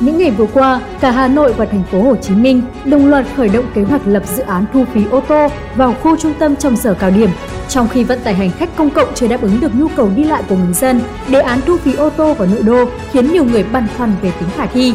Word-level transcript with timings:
Những 0.00 0.18
ngày 0.18 0.30
vừa 0.30 0.46
qua, 0.46 0.80
cả 1.00 1.10
Hà 1.10 1.28
Nội 1.28 1.52
và 1.52 1.64
thành 1.64 1.82
phố 1.90 2.02
Hồ 2.02 2.16
Chí 2.16 2.34
Minh 2.34 2.62
đồng 2.84 3.06
loạt 3.06 3.26
khởi 3.36 3.48
động 3.48 3.64
kế 3.74 3.82
hoạch 3.82 4.06
lập 4.06 4.22
dự 4.26 4.42
án 4.42 4.64
thu 4.72 4.84
phí 4.94 5.04
ô 5.10 5.20
tô 5.20 5.48
vào 5.76 5.94
khu 6.02 6.16
trung 6.16 6.34
tâm 6.38 6.56
trong 6.56 6.76
giờ 6.76 6.94
cao 6.98 7.10
điểm. 7.10 7.30
Trong 7.68 7.88
khi 7.88 8.04
vận 8.04 8.20
tải 8.24 8.34
hành 8.34 8.50
khách 8.50 8.76
công 8.76 8.90
cộng 8.90 9.14
chưa 9.14 9.28
đáp 9.28 9.40
ứng 9.40 9.60
được 9.60 9.74
nhu 9.74 9.88
cầu 9.88 10.10
đi 10.16 10.24
lại 10.24 10.42
của 10.48 10.56
người 10.56 10.74
dân, 10.74 11.00
đề 11.28 11.40
án 11.40 11.60
thu 11.66 11.76
phí 11.76 11.94
ô 11.94 12.10
tô 12.10 12.34
vào 12.34 12.48
nội 12.48 12.62
đô 12.62 12.84
khiến 13.12 13.32
nhiều 13.32 13.44
người 13.44 13.64
băn 13.72 13.86
khoăn 13.96 14.12
về 14.22 14.32
tính 14.40 14.48
khả 14.56 14.66
thi. 14.66 14.94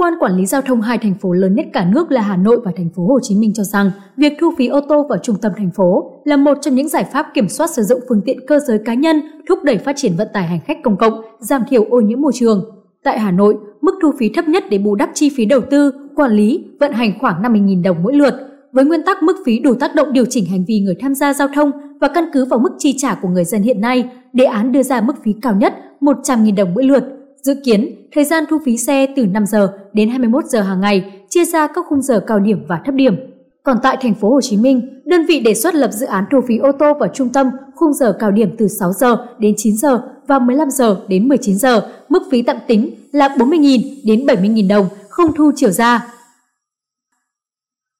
Quan 0.00 0.14
quản 0.20 0.36
lý 0.36 0.46
giao 0.46 0.62
thông 0.62 0.80
hai 0.80 0.98
thành 0.98 1.14
phố 1.14 1.32
lớn 1.32 1.54
nhất 1.54 1.66
cả 1.72 1.84
nước 1.84 2.10
là 2.10 2.20
Hà 2.20 2.36
Nội 2.36 2.60
và 2.64 2.72
thành 2.76 2.88
phố 2.96 3.06
Hồ 3.06 3.18
Chí 3.22 3.36
Minh 3.36 3.52
cho 3.54 3.62
rằng 3.62 3.90
việc 4.16 4.32
thu 4.40 4.52
phí 4.58 4.66
ô 4.66 4.80
tô 4.80 5.06
vào 5.08 5.18
trung 5.22 5.36
tâm 5.42 5.52
thành 5.56 5.70
phố 5.76 6.10
là 6.24 6.36
một 6.36 6.58
trong 6.62 6.74
những 6.74 6.88
giải 6.88 7.04
pháp 7.12 7.26
kiểm 7.34 7.48
soát 7.48 7.70
sử 7.70 7.82
dụng 7.82 8.00
phương 8.08 8.22
tiện 8.24 8.46
cơ 8.46 8.58
giới 8.58 8.78
cá 8.84 8.94
nhân, 8.94 9.20
thúc 9.48 9.58
đẩy 9.64 9.78
phát 9.78 9.96
triển 9.96 10.12
vận 10.18 10.28
tải 10.32 10.42
hành 10.42 10.60
khách 10.66 10.78
công 10.82 10.96
cộng, 10.96 11.20
giảm 11.38 11.62
thiểu 11.68 11.84
ô 11.84 12.00
nhiễm 12.00 12.20
môi 12.20 12.32
trường. 12.34 12.64
Tại 13.04 13.18
Hà 13.18 13.30
Nội, 13.30 13.56
mức 13.80 13.94
thu 14.02 14.12
phí 14.18 14.28
thấp 14.28 14.48
nhất 14.48 14.64
để 14.70 14.78
bù 14.78 14.94
đắp 14.94 15.10
chi 15.14 15.30
phí 15.36 15.44
đầu 15.44 15.60
tư, 15.70 15.92
quản 16.16 16.32
lý, 16.32 16.64
vận 16.80 16.92
hành 16.92 17.12
khoảng 17.20 17.42
50.000 17.42 17.82
đồng 17.82 18.02
mỗi 18.02 18.14
lượt. 18.14 18.34
Với 18.72 18.84
nguyên 18.84 19.02
tắc 19.06 19.22
mức 19.22 19.36
phí 19.46 19.58
đủ 19.58 19.74
tác 19.74 19.94
động 19.94 20.12
điều 20.12 20.24
chỉnh 20.24 20.46
hành 20.46 20.64
vi 20.68 20.80
người 20.80 20.94
tham 21.00 21.14
gia 21.14 21.32
giao 21.32 21.48
thông 21.54 21.70
và 22.00 22.08
căn 22.08 22.24
cứ 22.32 22.44
vào 22.44 22.58
mức 22.58 22.72
chi 22.78 22.94
trả 22.98 23.14
của 23.14 23.28
người 23.28 23.44
dân 23.44 23.62
hiện 23.62 23.80
nay, 23.80 24.08
đề 24.32 24.44
án 24.44 24.72
đưa 24.72 24.82
ra 24.82 25.00
mức 25.00 25.14
phí 25.24 25.34
cao 25.42 25.54
nhất 25.54 25.74
100.000 26.00 26.54
đồng 26.54 26.74
mỗi 26.74 26.84
lượt 26.84 27.19
Dự 27.42 27.54
kiến, 27.64 28.08
thời 28.12 28.24
gian 28.24 28.44
thu 28.50 28.58
phí 28.64 28.76
xe 28.76 29.06
từ 29.16 29.26
5 29.26 29.46
giờ 29.46 29.72
đến 29.92 30.08
21 30.08 30.44
giờ 30.44 30.62
hàng 30.62 30.80
ngày, 30.80 31.12
chia 31.28 31.44
ra 31.44 31.66
các 31.66 31.84
khung 31.88 32.02
giờ 32.02 32.24
cao 32.26 32.38
điểm 32.38 32.64
và 32.68 32.80
thấp 32.84 32.94
điểm. 32.94 33.16
Còn 33.62 33.76
tại 33.82 33.96
thành 34.00 34.14
phố 34.14 34.30
Hồ 34.30 34.40
Chí 34.40 34.56
Minh, 34.56 35.02
đơn 35.04 35.26
vị 35.26 35.40
đề 35.40 35.54
xuất 35.54 35.74
lập 35.74 35.90
dự 35.92 36.06
án 36.06 36.24
thu 36.32 36.40
phí 36.48 36.58
ô 36.58 36.72
tô 36.72 36.94
vào 36.94 37.08
trung 37.14 37.28
tâm 37.28 37.50
khung 37.74 37.92
giờ 37.92 38.16
cao 38.20 38.30
điểm 38.30 38.50
từ 38.58 38.68
6 38.68 38.92
giờ 38.92 39.26
đến 39.38 39.54
9 39.56 39.76
giờ 39.76 40.02
và 40.26 40.38
15 40.38 40.70
giờ 40.70 41.00
đến 41.08 41.28
19 41.28 41.56
giờ, 41.58 41.92
mức 42.08 42.22
phí 42.30 42.42
tạm 42.42 42.56
tính 42.66 42.94
là 43.12 43.28
40.000 43.28 43.80
đến 44.04 44.26
70.000 44.26 44.68
đồng, 44.68 44.88
không 45.08 45.34
thu 45.34 45.50
chiều 45.56 45.70
ra. 45.70 46.06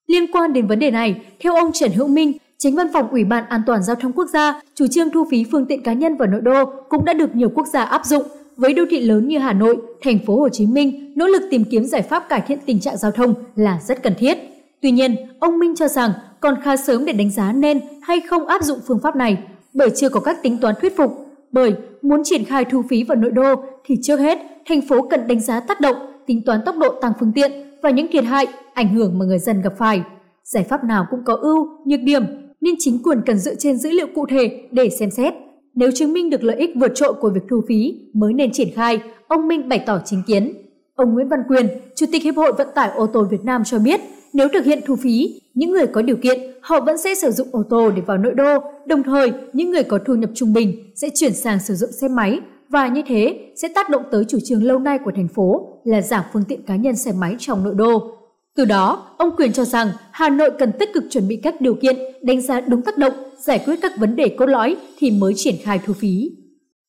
Liên 0.07 0.33
quan 0.33 0.53
đến 0.53 0.67
vấn 0.67 0.79
đề 0.79 0.91
này, 0.91 1.23
theo 1.41 1.55
ông 1.55 1.71
Trần 1.73 1.93
Hữu 1.93 2.09
Minh, 2.09 2.33
Chính 2.63 2.77
văn 2.77 2.93
phòng 2.93 3.09
Ủy 3.11 3.25
ban 3.25 3.45
An 3.49 3.63
toàn 3.67 3.83
giao 3.83 3.97
thông 3.97 4.13
quốc 4.13 4.29
gia, 4.33 4.61
chủ 4.75 4.87
trương 4.87 5.11
thu 5.11 5.25
phí 5.31 5.45
phương 5.53 5.67
tiện 5.67 5.83
cá 5.83 5.93
nhân 5.93 6.17
vào 6.17 6.29
nội 6.29 6.41
đô 6.41 6.65
cũng 6.89 7.05
đã 7.05 7.13
được 7.13 7.35
nhiều 7.35 7.49
quốc 7.55 7.67
gia 7.67 7.83
áp 7.83 8.07
dụng 8.07 8.23
với 8.57 8.75
đô 8.75 8.83
thị 8.91 9.01
lớn 9.01 9.29
như 9.29 9.39
Hà 9.39 9.53
Nội, 9.53 9.77
thành 10.03 10.19
phố 10.27 10.41
Hồ 10.41 10.49
Chí 10.49 10.67
Minh, 10.67 11.13
nỗ 11.17 11.27
lực 11.27 11.43
tìm 11.51 11.65
kiếm 11.71 11.85
giải 11.85 12.03
pháp 12.03 12.29
cải 12.29 12.41
thiện 12.41 12.59
tình 12.67 12.81
trạng 12.81 12.97
giao 12.97 13.11
thông 13.11 13.35
là 13.57 13.81
rất 13.87 14.03
cần 14.03 14.15
thiết. 14.19 14.39
Tuy 14.83 14.91
nhiên, 14.91 15.17
ông 15.41 15.59
Minh 15.59 15.75
cho 15.77 15.89
rằng 15.89 16.11
còn 16.41 16.55
khá 16.63 16.77
sớm 16.77 17.05
để 17.05 17.13
đánh 17.13 17.31
giá 17.31 17.53
nên 17.53 17.81
hay 18.03 18.21
không 18.21 18.47
áp 18.47 18.63
dụng 18.63 18.79
phương 18.87 19.01
pháp 19.03 19.17
này 19.17 19.39
bởi 19.75 19.91
chưa 19.97 20.09
có 20.09 20.21
các 20.21 20.43
tính 20.43 20.59
toán 20.61 20.75
thuyết 20.81 20.97
phục. 20.97 21.27
Bởi 21.53 21.75
muốn 22.03 22.25
triển 22.25 22.45
khai 22.45 22.65
thu 22.65 22.83
phí 22.89 23.05
vào 23.05 23.17
nội 23.17 23.31
đô 23.31 23.55
thì 23.85 23.95
trước 24.03 24.21
hết 24.21 24.39
thành 24.67 24.81
phố 24.89 25.03
cần 25.03 25.27
đánh 25.29 25.41
giá 25.41 25.61
tác 25.61 25.81
động, 25.81 25.97
tính 26.27 26.43
toán 26.47 26.61
tốc 26.67 26.77
độ 26.79 26.89
tăng 27.01 27.13
phương 27.21 27.33
tiện 27.33 27.53
và 27.83 27.91
những 27.91 28.07
thiệt 28.13 28.25
hại, 28.25 28.47
ảnh 28.75 28.95
hưởng 28.95 29.19
mà 29.19 29.25
người 29.25 29.39
dân 29.39 29.63
gặp 29.63 29.73
phải. 29.79 30.03
Giải 30.45 30.65
pháp 30.65 30.85
nào 30.85 31.07
cũng 31.11 31.21
có 31.25 31.35
ưu, 31.35 31.69
nhược 31.85 32.01
điểm 32.01 32.25
nên 32.61 32.75
chính 32.79 32.99
quyền 33.03 33.23
cần 33.27 33.39
dựa 33.39 33.55
trên 33.55 33.77
dữ 33.77 33.91
liệu 33.91 34.07
cụ 34.15 34.27
thể 34.31 34.69
để 34.71 34.91
xem 34.91 35.11
xét. 35.11 35.35
Nếu 35.75 35.91
chứng 35.95 36.13
minh 36.13 36.31
được 36.31 36.43
lợi 36.43 36.57
ích 36.57 36.71
vượt 36.77 36.93
trội 36.95 37.15
của 37.15 37.31
việc 37.31 37.41
thu 37.51 37.63
phí 37.69 37.95
mới 38.13 38.33
nên 38.33 38.53
triển 38.53 38.69
khai, 38.75 39.01
ông 39.29 39.49
Minh 39.49 39.69
bày 39.69 39.83
tỏ 39.87 40.01
chính 40.05 40.23
kiến. 40.27 40.53
Ông 40.95 41.15
Nguyễn 41.15 41.29
Văn 41.29 41.41
Quyền, 41.49 41.67
Chủ 41.95 42.07
tịch 42.13 42.23
Hiệp 42.23 42.37
hội 42.37 42.53
Vận 42.53 42.69
tải 42.75 42.91
ô 42.97 43.07
tô 43.07 43.27
Việt 43.31 43.45
Nam 43.45 43.63
cho 43.65 43.79
biết, 43.79 44.01
nếu 44.33 44.49
thực 44.53 44.65
hiện 44.65 44.81
thu 44.87 44.97
phí, 44.97 45.41
những 45.55 45.71
người 45.71 45.87
có 45.87 46.03
điều 46.03 46.17
kiện 46.17 46.39
họ 46.61 46.81
vẫn 46.81 46.99
sẽ 46.99 47.15
sử 47.15 47.31
dụng 47.31 47.49
ô 47.53 47.63
tô 47.71 47.91
để 47.91 48.03
vào 48.07 48.19
nội 48.19 48.35
đô, 48.35 48.59
đồng 48.87 49.03
thời 49.03 49.33
những 49.53 49.71
người 49.71 49.83
có 49.83 49.99
thu 50.07 50.15
nhập 50.15 50.31
trung 50.35 50.53
bình 50.53 50.93
sẽ 50.95 51.09
chuyển 51.15 51.35
sang 51.35 51.61
sử 51.61 51.75
dụng 51.75 51.93
xe 51.93 52.09
máy 52.09 52.41
và 52.69 52.89
như 52.89 53.03
thế 53.07 53.53
sẽ 53.57 53.69
tác 53.75 53.91
động 53.91 54.03
tới 54.11 54.25
chủ 54.29 54.39
trương 54.45 54.63
lâu 54.63 54.79
nay 54.79 54.99
của 55.05 55.13
thành 55.17 55.29
phố 55.29 55.69
là 55.85 56.03
giảm 56.03 56.25
phương 56.33 56.45
tiện 56.49 56.63
cá 56.63 56.77
nhân 56.77 56.97
xe 56.97 57.13
máy 57.13 57.37
trong 57.39 57.65
nội 57.65 57.75
đô. 57.75 58.20
Từ 58.57 58.65
đó, 58.65 59.07
ông 59.17 59.37
Quyền 59.37 59.53
cho 59.53 59.65
rằng 59.65 59.91
Hà 60.11 60.29
Nội 60.29 60.51
cần 60.59 60.73
tích 60.79 60.91
cực 60.95 61.05
chuẩn 61.11 61.29
bị 61.29 61.41
các 61.43 61.61
điều 61.61 61.75
kiện, 61.75 61.97
đánh 62.23 62.41
giá 62.41 62.61
đúng 62.61 62.83
tác 62.83 62.99
động, 62.99 63.13
giải 63.39 63.63
quyết 63.67 63.77
các 63.83 63.93
vấn 63.99 64.17
đề 64.17 64.29
cốt 64.39 64.47
lõi 64.47 64.77
thì 64.99 65.11
mới 65.11 65.33
triển 65.37 65.55
khai 65.63 65.81
thu 65.87 65.93
phí. 65.93 66.31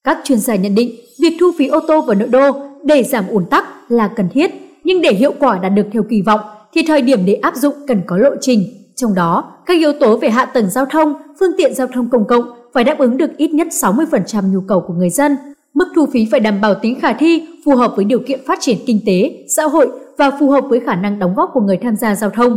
Các 0.03 0.17
chuyên 0.23 0.39
gia 0.39 0.55
nhận 0.55 0.75
định, 0.75 0.95
việc 1.19 1.37
thu 1.39 1.51
phí 1.57 1.67
ô 1.67 1.79
tô 1.87 2.01
vào 2.01 2.15
nội 2.15 2.27
đô 2.27 2.51
để 2.83 3.03
giảm 3.03 3.27
ùn 3.27 3.45
tắc 3.45 3.91
là 3.91 4.07
cần 4.07 4.29
thiết, 4.29 4.51
nhưng 4.83 5.01
để 5.01 5.13
hiệu 5.13 5.33
quả 5.39 5.59
đạt 5.59 5.71
được 5.75 5.85
theo 5.93 6.03
kỳ 6.09 6.21
vọng 6.21 6.39
thì 6.73 6.81
thời 6.87 7.01
điểm 7.01 7.25
để 7.25 7.33
áp 7.33 7.55
dụng 7.55 7.73
cần 7.87 8.01
có 8.07 8.17
lộ 8.17 8.29
trình. 8.41 8.63
Trong 8.95 9.15
đó, 9.15 9.53
các 9.65 9.77
yếu 9.77 9.93
tố 9.93 10.17
về 10.17 10.29
hạ 10.29 10.45
tầng 10.45 10.69
giao 10.69 10.85
thông, 10.85 11.13
phương 11.39 11.51
tiện 11.57 11.73
giao 11.73 11.87
thông 11.87 12.09
công 12.09 12.27
cộng 12.27 12.43
phải 12.73 12.83
đáp 12.83 12.97
ứng 12.99 13.17
được 13.17 13.37
ít 13.37 13.53
nhất 13.53 13.67
60% 13.71 14.53
nhu 14.53 14.61
cầu 14.67 14.83
của 14.87 14.93
người 14.93 15.09
dân. 15.09 15.35
Mức 15.73 15.87
thu 15.95 16.05
phí 16.13 16.27
phải 16.31 16.39
đảm 16.39 16.61
bảo 16.61 16.73
tính 16.75 16.99
khả 16.99 17.13
thi, 17.13 17.47
phù 17.65 17.75
hợp 17.75 17.93
với 17.95 18.05
điều 18.05 18.19
kiện 18.19 18.39
phát 18.47 18.59
triển 18.61 18.77
kinh 18.85 18.99
tế, 19.05 19.45
xã 19.55 19.63
hội 19.63 19.87
và 20.17 20.31
phù 20.39 20.49
hợp 20.49 20.63
với 20.69 20.79
khả 20.79 20.95
năng 20.95 21.19
đóng 21.19 21.33
góp 21.35 21.49
của 21.53 21.61
người 21.61 21.77
tham 21.77 21.95
gia 21.95 22.15
giao 22.15 22.29
thông. 22.29 22.55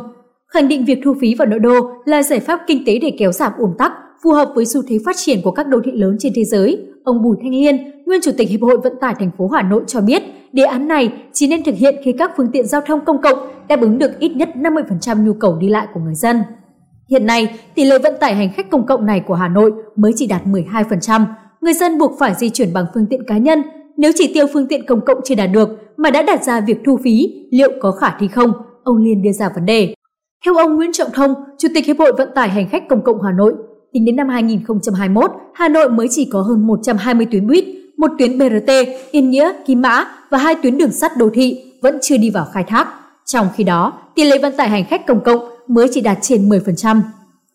Khẳng 0.52 0.68
định 0.68 0.84
việc 0.84 0.98
thu 1.04 1.14
phí 1.20 1.34
vào 1.34 1.48
nội 1.48 1.58
đô 1.58 1.90
là 2.04 2.22
giải 2.22 2.40
pháp 2.40 2.60
kinh 2.66 2.84
tế 2.86 2.98
để 2.98 3.12
kéo 3.18 3.32
giảm 3.32 3.52
ủn 3.58 3.70
tắc, 3.78 3.92
phù 4.22 4.32
hợp 4.32 4.52
với 4.54 4.66
xu 4.66 4.82
thế 4.88 4.98
phát 5.04 5.16
triển 5.16 5.42
của 5.42 5.50
các 5.50 5.68
đô 5.68 5.78
thị 5.84 5.92
lớn 5.94 6.16
trên 6.18 6.32
thế 6.36 6.44
giới. 6.44 6.78
Ông 7.04 7.22
Bùi 7.22 7.36
Thanh 7.42 7.52
Liên, 7.52 7.76
nguyên 8.06 8.20
chủ 8.22 8.30
tịch 8.36 8.48
Hiệp 8.48 8.62
hội 8.62 8.76
Vận 8.84 8.92
tải 9.00 9.14
thành 9.18 9.30
phố 9.38 9.48
Hà 9.48 9.62
Nội 9.62 9.82
cho 9.86 10.00
biết, 10.00 10.22
đề 10.52 10.62
án 10.62 10.88
này 10.88 11.12
chỉ 11.32 11.46
nên 11.46 11.64
thực 11.64 11.74
hiện 11.74 11.94
khi 12.04 12.12
các 12.18 12.30
phương 12.36 12.50
tiện 12.52 12.66
giao 12.66 12.80
thông 12.80 13.04
công 13.04 13.22
cộng 13.22 13.38
đáp 13.68 13.80
ứng 13.80 13.98
được 13.98 14.18
ít 14.18 14.36
nhất 14.36 14.48
50% 14.54 15.24
nhu 15.24 15.32
cầu 15.32 15.56
đi 15.56 15.68
lại 15.68 15.86
của 15.94 16.00
người 16.00 16.14
dân. 16.14 16.42
Hiện 17.10 17.26
nay, 17.26 17.58
tỷ 17.74 17.84
lệ 17.84 17.98
vận 17.98 18.14
tải 18.20 18.34
hành 18.34 18.52
khách 18.52 18.70
công 18.70 18.86
cộng 18.86 19.06
này 19.06 19.20
của 19.20 19.34
Hà 19.34 19.48
Nội 19.48 19.72
mới 19.96 20.12
chỉ 20.16 20.26
đạt 20.26 20.42
12%. 20.46 21.24
Người 21.64 21.74
dân 21.74 21.98
buộc 21.98 22.12
phải 22.18 22.34
di 22.34 22.50
chuyển 22.50 22.72
bằng 22.72 22.86
phương 22.94 23.06
tiện 23.10 23.20
cá 23.26 23.38
nhân. 23.38 23.62
Nếu 23.96 24.12
chỉ 24.14 24.34
tiêu 24.34 24.46
phương 24.52 24.66
tiện 24.66 24.86
công 24.86 25.00
cộng 25.00 25.18
chưa 25.24 25.34
đạt 25.34 25.50
được, 25.52 25.68
mà 25.96 26.10
đã 26.10 26.22
đặt 26.22 26.44
ra 26.44 26.60
việc 26.60 26.76
thu 26.86 26.98
phí 27.04 27.46
liệu 27.50 27.72
có 27.80 27.92
khả 27.92 28.16
thi 28.20 28.28
không? 28.28 28.52
Ông 28.82 28.96
Liên 28.96 29.22
đưa 29.22 29.32
ra 29.32 29.50
vấn 29.54 29.66
đề. 29.66 29.94
Theo 30.44 30.56
ông 30.56 30.76
Nguyễn 30.76 30.92
Trọng 30.92 31.10
Thông, 31.12 31.34
Chủ 31.58 31.68
tịch 31.74 31.86
Hiệp 31.86 31.98
hội 31.98 32.12
Vận 32.18 32.28
tải 32.34 32.48
Hành 32.48 32.68
khách 32.68 32.88
Công 32.88 33.04
cộng 33.04 33.22
Hà 33.22 33.32
Nội, 33.32 33.54
tính 33.92 34.04
đến 34.04 34.16
năm 34.16 34.28
2021, 34.28 35.30
Hà 35.54 35.68
Nội 35.68 35.90
mới 35.90 36.06
chỉ 36.10 36.28
có 36.32 36.42
hơn 36.42 36.66
120 36.66 37.26
tuyến 37.30 37.46
buýt, 37.46 37.64
một 37.96 38.10
tuyến 38.18 38.38
BRT, 38.38 38.70
Yên 39.10 39.30
Nghĩa, 39.30 39.52
Kim 39.66 39.82
Mã 39.82 40.06
và 40.30 40.38
hai 40.38 40.54
tuyến 40.62 40.78
đường 40.78 40.92
sắt 40.92 41.12
đô 41.16 41.30
thị 41.34 41.72
vẫn 41.82 41.98
chưa 42.02 42.16
đi 42.16 42.30
vào 42.30 42.46
khai 42.52 42.64
thác. 42.64 42.88
Trong 43.24 43.46
khi 43.56 43.64
đó, 43.64 43.92
tỷ 44.14 44.24
lệ 44.24 44.38
vận 44.38 44.52
tải 44.56 44.68
hành 44.68 44.84
khách 44.84 45.06
công 45.06 45.20
cộng 45.24 45.40
mới 45.68 45.88
chỉ 45.92 46.00
đạt 46.00 46.18
trên 46.20 46.48
10%. 46.48 47.00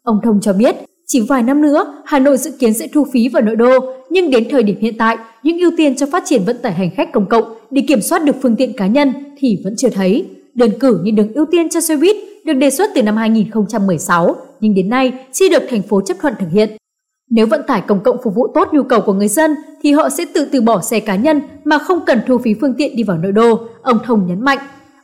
Ông 0.03 0.19
Thông 0.23 0.41
cho 0.41 0.53
biết, 0.53 0.75
chỉ 1.11 1.21
vài 1.21 1.43
năm 1.43 1.61
nữa, 1.61 1.93
Hà 2.05 2.19
Nội 2.19 2.37
dự 2.37 2.51
kiến 2.59 2.73
sẽ 2.73 2.87
thu 2.87 3.05
phí 3.11 3.29
vào 3.29 3.41
nội 3.41 3.55
đô, 3.55 3.79
nhưng 4.09 4.31
đến 4.31 4.47
thời 4.49 4.63
điểm 4.63 4.77
hiện 4.79 4.97
tại, 4.97 5.17
những 5.43 5.59
ưu 5.59 5.71
tiên 5.77 5.95
cho 5.95 6.05
phát 6.11 6.23
triển 6.25 6.43
vận 6.45 6.57
tải 6.57 6.73
hành 6.73 6.89
khách 6.95 7.11
công 7.11 7.25
cộng 7.29 7.43
để 7.71 7.83
kiểm 7.87 8.01
soát 8.01 8.25
được 8.25 8.35
phương 8.41 8.55
tiện 8.55 8.73
cá 8.77 8.87
nhân 8.87 9.13
thì 9.37 9.61
vẫn 9.63 9.75
chưa 9.77 9.89
thấy. 9.89 10.25
Đơn 10.53 10.71
cử 10.79 10.99
như 11.03 11.11
đường 11.11 11.33
ưu 11.33 11.45
tiên 11.45 11.69
cho 11.69 11.81
xe 11.81 11.97
buýt 11.97 12.15
được 12.45 12.53
đề 12.53 12.69
xuất 12.69 12.89
từ 12.95 13.03
năm 13.03 13.17
2016, 13.17 14.35
nhưng 14.59 14.73
đến 14.73 14.89
nay 14.89 15.13
chưa 15.31 15.49
được 15.49 15.63
thành 15.69 15.81
phố 15.81 16.01
chấp 16.01 16.17
thuận 16.21 16.33
thực 16.39 16.47
hiện. 16.51 16.69
Nếu 17.29 17.45
vận 17.45 17.61
tải 17.67 17.81
công 17.87 18.03
cộng 18.03 18.17
phục 18.23 18.35
vụ 18.35 18.47
tốt 18.53 18.67
nhu 18.71 18.83
cầu 18.83 19.01
của 19.01 19.13
người 19.13 19.27
dân 19.27 19.55
thì 19.83 19.91
họ 19.91 20.09
sẽ 20.09 20.25
tự 20.33 20.47
từ 20.51 20.61
bỏ 20.61 20.81
xe 20.81 20.99
cá 20.99 21.15
nhân 21.15 21.41
mà 21.63 21.77
không 21.77 21.99
cần 22.05 22.19
thu 22.27 22.37
phí 22.37 22.53
phương 22.61 22.73
tiện 22.77 22.95
đi 22.95 23.03
vào 23.03 23.17
nội 23.17 23.31
đô, 23.31 23.59
ông 23.81 23.99
Thông 24.05 24.27
nhấn 24.27 24.41
mạnh. 24.41 24.59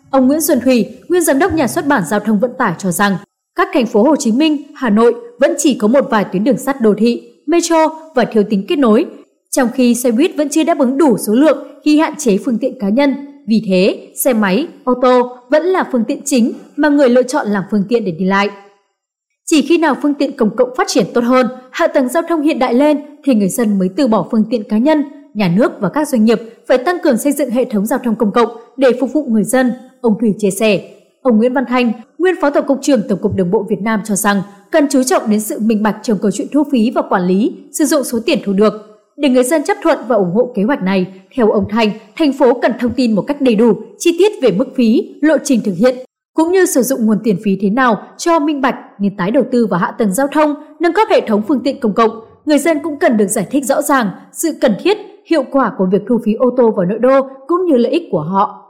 Ông 0.10 0.28
Nguyễn 0.28 0.42
Xuân 0.42 0.60
Thủy, 0.64 0.86
nguyên 1.08 1.22
giám 1.22 1.40
đốc 1.40 1.54
nhà 1.54 1.68
xuất 1.68 1.88
bản 1.88 2.04
giao 2.10 2.20
thông 2.20 2.40
vận 2.40 2.52
tải 2.58 2.74
cho 2.78 2.92
rằng, 2.92 3.18
các 3.56 3.68
thành 3.74 3.86
phố 3.86 4.04
Hồ 4.04 4.16
Chí 4.16 4.32
Minh, 4.32 4.58
Hà 4.76 4.90
Nội 4.90 5.16
vẫn 5.40 5.56
chỉ 5.58 5.78
có 5.78 5.88
một 5.88 6.08
vài 6.10 6.26
tuyến 6.32 6.44
đường 6.44 6.58
sắt 6.58 6.82
đô 6.82 6.94
thị, 6.98 7.22
metro 7.48 7.88
và 8.16 8.26
thiếu 8.26 8.44
tính 8.50 8.66
kết 8.68 8.80
nối, 8.80 9.06
trong 9.52 9.70
khi 9.74 9.96
xe 9.96 10.12
buýt 10.12 10.32
vẫn 10.38 10.50
chưa 10.50 10.64
đáp 10.64 10.80
ứng 10.80 10.98
đủ 10.98 11.18
số 11.18 11.34
lượng 11.34 11.58
khi 11.86 12.00
hạn 12.00 12.14
chế 12.18 12.38
phương 12.38 12.58
tiện 12.58 12.80
cá 12.80 12.90
nhân. 12.90 13.16
Vì 13.48 13.62
thế, 13.68 14.08
xe 14.24 14.34
máy, 14.34 14.68
ô 14.84 14.94
tô 15.02 15.38
vẫn 15.50 15.64
là 15.64 15.90
phương 15.92 16.04
tiện 16.08 16.22
chính 16.26 16.54
mà 16.76 16.90
người 16.90 17.10
lựa 17.10 17.24
chọn 17.24 17.48
làm 17.48 17.64
phương 17.72 17.84
tiện 17.90 18.06
để 18.06 18.12
đi 18.12 18.26
lại. 18.26 18.50
Chỉ 19.46 19.62
khi 19.62 19.78
nào 19.78 19.96
phương 20.02 20.14
tiện 20.14 20.38
công 20.38 20.56
cộng 20.56 20.70
phát 20.78 20.88
triển 20.88 21.06
tốt 21.14 21.24
hơn, 21.24 21.48
hạ 21.72 21.88
tầng 21.88 22.10
giao 22.10 22.24
thông 22.30 22.42
hiện 22.42 22.60
đại 22.60 22.74
lên 22.74 23.00
thì 23.24 23.36
người 23.36 23.50
dân 23.50 23.80
mới 23.80 23.90
từ 23.98 24.08
bỏ 24.08 24.28
phương 24.32 24.46
tiện 24.50 24.64
cá 24.64 24.78
nhân, 24.78 25.04
nhà 25.34 25.54
nước 25.58 25.72
và 25.80 25.90
các 25.90 26.08
doanh 26.08 26.26
nghiệp 26.26 26.42
phải 26.68 26.78
tăng 26.78 26.98
cường 27.04 27.18
xây 27.18 27.32
dựng 27.32 27.50
hệ 27.50 27.66
thống 27.66 27.86
giao 27.86 28.00
thông 28.00 28.16
công 28.16 28.32
cộng 28.32 28.50
để 28.78 28.92
phục 29.00 29.14
vụ 29.14 29.24
người 29.30 29.44
dân, 29.44 29.72
ông 30.02 30.14
Thủy 30.22 30.34
chia 30.38 30.52
sẻ. 30.52 30.90
Ông 31.26 31.38
Nguyễn 31.38 31.54
Văn 31.54 31.66
Thanh, 31.68 31.92
nguyên 32.18 32.36
Phó 32.42 32.50
Tổng 32.50 32.66
cục 32.68 32.78
trưởng 32.82 33.02
Tổng 33.10 33.20
cục 33.22 33.36
Đường 33.36 33.52
bộ 33.52 33.66
Việt 33.70 33.82
Nam 33.82 34.02
cho 34.06 34.16
rằng 34.16 34.42
cần 34.72 34.88
chú 34.90 35.04
trọng 35.04 35.30
đến 35.30 35.40
sự 35.40 35.60
minh 35.60 35.84
bạch 35.84 35.96
trong 36.04 36.18
câu 36.22 36.32
chuyện 36.32 36.48
thu 36.52 36.64
phí 36.72 36.92
và 36.96 37.02
quản 37.10 37.26
lý 37.26 37.54
sử 37.72 37.86
dụng 37.86 38.04
số 38.04 38.20
tiền 38.26 38.40
thu 38.46 38.54
được. 38.54 38.74
Để 39.18 39.30
người 39.30 39.44
dân 39.44 39.64
chấp 39.64 39.78
thuận 39.84 40.00
và 40.08 40.16
ủng 40.16 40.32
hộ 40.34 40.52
kế 40.56 40.64
hoạch 40.64 40.84
này, 40.84 41.08
theo 41.36 41.52
ông 41.52 41.66
Thanh, 41.70 41.90
thành 42.18 42.34
phố 42.34 42.54
cần 42.62 42.72
thông 42.80 42.94
tin 42.94 43.16
một 43.16 43.22
cách 43.28 43.42
đầy 43.42 43.56
đủ, 43.56 43.74
chi 43.98 44.16
tiết 44.20 44.32
về 44.42 44.52
mức 44.52 44.66
phí, 44.76 45.16
lộ 45.22 45.38
trình 45.44 45.62
thực 45.66 45.74
hiện, 45.78 45.96
cũng 46.34 46.52
như 46.52 46.66
sử 46.66 46.82
dụng 46.82 47.06
nguồn 47.06 47.18
tiền 47.24 47.38
phí 47.44 47.58
thế 47.62 47.70
nào 47.70 47.98
cho 48.18 48.40
minh 48.40 48.62
bạch 48.62 48.76
như 49.00 49.10
tái 49.18 49.32
đầu 49.32 49.44
tư 49.52 49.68
vào 49.68 49.80
hạ 49.80 49.92
tầng 49.98 50.14
giao 50.14 50.28
thông, 50.28 50.56
nâng 50.80 50.94
cấp 50.94 51.08
hệ 51.12 51.22
thống 51.28 51.42
phương 51.48 51.62
tiện 51.64 51.80
công 51.80 51.94
cộng. 51.94 52.12
Người 52.46 52.58
dân 52.58 52.78
cũng 52.84 53.00
cần 53.00 53.18
được 53.18 53.28
giải 53.28 53.48
thích 53.52 53.66
rõ 53.66 53.82
ràng 53.82 54.08
sự 54.32 54.54
cần 54.62 54.76
thiết, 54.84 54.98
hiệu 55.26 55.44
quả 55.52 55.72
của 55.78 55.88
việc 55.92 56.02
thu 56.08 56.20
phí 56.26 56.34
ô 56.34 56.50
tô 56.58 56.72
vào 56.72 56.86
nội 56.86 57.00
đô 57.00 57.28
cũng 57.48 57.66
như 57.66 57.78
lợi 57.78 57.92
ích 57.92 58.04
của 58.12 58.22
họ. 58.22 58.65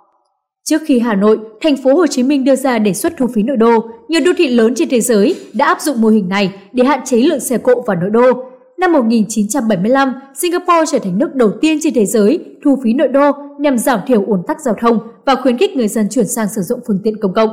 Trước 0.69 0.81
khi 0.85 0.99
Hà 0.99 1.15
Nội, 1.15 1.39
thành 1.61 1.75
phố 1.83 1.95
Hồ 1.95 2.07
Chí 2.07 2.23
Minh 2.23 2.43
đưa 2.43 2.55
ra 2.55 2.79
đề 2.79 2.93
xuất 2.93 3.13
thu 3.17 3.27
phí 3.33 3.43
nội 3.43 3.57
đô, 3.57 3.89
nhiều 4.07 4.21
đô 4.25 4.31
thị 4.37 4.47
lớn 4.47 4.73
trên 4.75 4.89
thế 4.89 5.01
giới 5.01 5.35
đã 5.53 5.65
áp 5.65 5.81
dụng 5.81 6.01
mô 6.01 6.07
hình 6.07 6.29
này 6.29 6.53
để 6.73 6.83
hạn 6.83 6.99
chế 7.05 7.17
lượng 7.17 7.39
xe 7.39 7.57
cộ 7.57 7.81
vào 7.81 7.95
nội 7.95 8.09
đô. 8.09 8.43
Năm 8.77 8.93
1975, 8.93 10.13
Singapore 10.35 10.91
trở 10.91 10.99
thành 10.99 11.17
nước 11.17 11.35
đầu 11.35 11.51
tiên 11.61 11.77
trên 11.81 11.93
thế 11.93 12.05
giới 12.05 12.45
thu 12.63 12.77
phí 12.83 12.93
nội 12.93 13.07
đô 13.07 13.31
nhằm 13.59 13.77
giảm 13.77 13.99
thiểu 14.07 14.23
ùn 14.27 14.43
tắc 14.47 14.61
giao 14.61 14.75
thông 14.81 14.99
và 15.25 15.35
khuyến 15.35 15.57
khích 15.57 15.75
người 15.75 15.87
dân 15.87 16.07
chuyển 16.11 16.27
sang 16.27 16.47
sử 16.55 16.61
dụng 16.61 16.79
phương 16.87 16.99
tiện 17.03 17.19
công 17.21 17.33
cộng. 17.33 17.49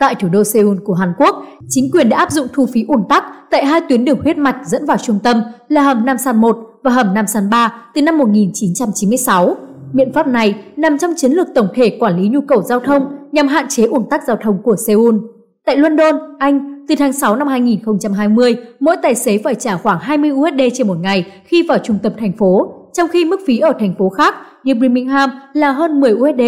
Tại 0.00 0.14
thủ 0.14 0.28
đô 0.28 0.44
Seoul 0.44 0.78
của 0.84 0.94
Hàn 0.94 1.12
Quốc, 1.18 1.36
chính 1.68 1.90
quyền 1.90 2.08
đã 2.08 2.16
áp 2.16 2.32
dụng 2.32 2.46
thu 2.52 2.66
phí 2.66 2.84
ùn 2.88 3.00
tắc 3.08 3.24
tại 3.50 3.64
hai 3.64 3.80
tuyến 3.88 4.04
đường 4.04 4.20
huyết 4.22 4.38
mạch 4.38 4.56
dẫn 4.66 4.86
vào 4.86 4.96
trung 4.96 5.18
tâm 5.22 5.42
là 5.68 5.82
hầm 5.82 6.06
Nam 6.06 6.18
San 6.18 6.36
1 6.36 6.58
và 6.82 6.90
hầm 6.90 7.14
Nam 7.14 7.26
San 7.26 7.50
3 7.50 7.84
từ 7.94 8.02
năm 8.02 8.18
1996. 8.18 9.56
Biện 9.92 10.12
pháp 10.12 10.26
này 10.26 10.54
nằm 10.76 10.98
trong 10.98 11.12
chiến 11.16 11.32
lược 11.32 11.46
tổng 11.54 11.68
thể 11.74 11.96
quản 12.00 12.20
lý 12.20 12.28
nhu 12.28 12.40
cầu 12.40 12.62
giao 12.62 12.80
thông 12.80 13.02
nhằm 13.32 13.48
hạn 13.48 13.66
chế 13.68 13.84
ủng 13.84 14.08
tắc 14.10 14.20
giao 14.26 14.36
thông 14.36 14.62
của 14.62 14.76
Seoul. 14.86 15.14
Tại 15.66 15.76
London, 15.76 16.14
Anh, 16.38 16.86
từ 16.88 16.94
tháng 16.98 17.12
6 17.12 17.36
năm 17.36 17.48
2020, 17.48 18.56
mỗi 18.80 18.96
tài 19.02 19.14
xế 19.14 19.38
phải 19.38 19.54
trả 19.54 19.76
khoảng 19.76 19.98
20 20.00 20.30
USD 20.30 20.60
trên 20.74 20.86
một 20.86 20.96
ngày 21.00 21.26
khi 21.44 21.62
vào 21.62 21.78
trung 21.78 21.98
tâm 22.02 22.12
thành 22.18 22.32
phố, 22.32 22.72
trong 22.92 23.08
khi 23.08 23.24
mức 23.24 23.40
phí 23.46 23.58
ở 23.58 23.72
thành 23.78 23.94
phố 23.98 24.08
khác 24.08 24.34
như 24.64 24.74
Birmingham 24.74 25.30
là 25.52 25.72
hơn 25.72 26.00
10 26.00 26.12
USD. 26.12 26.42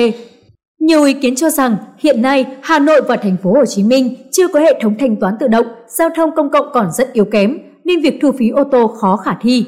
Nhiều 0.81 1.05
ý 1.05 1.13
kiến 1.13 1.37
cho 1.37 1.51
rằng 1.51 1.77
hiện 1.99 2.23
nay 2.23 2.47
Hà 2.63 2.79
Nội 2.79 3.01
và 3.09 3.17
thành 3.17 3.37
phố 3.43 3.53
Hồ 3.53 3.65
Chí 3.67 3.83
Minh 3.83 4.15
chưa 4.33 4.49
có 4.49 4.61
hệ 4.61 4.81
thống 4.83 4.95
thanh 4.99 5.17
toán 5.17 5.35
tự 5.41 5.49
động, 5.49 5.67
giao 5.89 6.09
thông 6.17 6.31
công 6.37 6.51
cộng 6.51 6.67
còn 6.73 6.93
rất 6.93 7.13
yếu 7.13 7.25
kém 7.25 7.59
nên 7.85 8.01
việc 8.01 8.19
thu 8.23 8.33
phí 8.33 8.49
ô 8.49 8.65
tô 8.65 8.87
khó 8.87 9.17
khả 9.17 9.37
thi. 9.41 9.67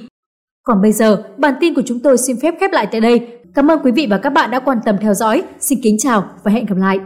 Còn 0.63 0.83
bây 0.83 0.93
giờ, 0.93 1.25
bản 1.37 1.55
tin 1.61 1.75
của 1.75 1.83
chúng 1.87 2.01
tôi 2.01 2.19
xin 2.19 2.37
phép 2.43 2.55
khép 2.61 2.73
lại 2.73 2.89
tại 2.93 3.01
đây. 3.01 3.29
Cảm 3.55 3.71
ơn 3.71 3.81
quý 3.85 3.93
vị 3.93 4.07
và 4.11 4.19
các 4.19 4.31
bạn 4.31 4.51
đã 4.51 4.61
quan 4.61 4.79
tâm 4.85 4.97
theo 5.01 5.15
dõi. 5.15 5.43
Xin 5.61 5.79
kính 5.83 5.97
chào 5.99 6.25
và 6.43 6.51
hẹn 6.51 6.67
gặp 6.67 6.77
lại. 6.79 6.99